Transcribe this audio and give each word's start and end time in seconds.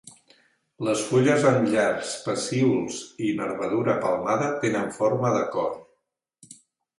Les 0.85 1.01
fulles 1.09 1.43
amb 1.49 1.67
llargs 1.73 2.13
pecíols 2.29 2.97
i 3.27 3.29
nervadura 3.43 3.95
palmada 4.07 4.49
tenen 4.65 4.89
forma 4.97 5.33
de 5.37 5.45
cor. 5.59 5.71